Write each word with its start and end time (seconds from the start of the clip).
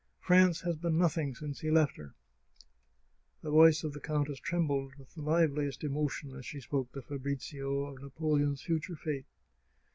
France 0.19 0.61
has 0.61 0.77
been 0.77 0.97
nothing 0.97 1.35
since 1.35 1.59
he 1.59 1.69
left 1.69 1.95
her!" 1.97 2.15
The 3.43 3.51
voice 3.51 3.83
of 3.83 3.93
the 3.93 3.99
countess 3.99 4.39
trembled 4.39 4.95
with 4.95 5.13
the 5.13 5.21
liveliest 5.21 5.83
emotion 5.83 6.35
as 6.35 6.43
she 6.43 6.59
spoke 6.59 6.91
to 6.93 7.03
Fabrizio 7.03 7.81
of 7.83 8.01
Napoleon's 8.01 8.63
future 8.63 8.95
fate. 8.95 9.27